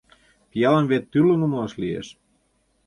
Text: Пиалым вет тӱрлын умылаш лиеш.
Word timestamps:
Пиалым 0.51 0.85
вет 0.91 1.03
тӱрлын 1.11 1.41
умылаш 1.45 1.73
лиеш. 1.81 2.07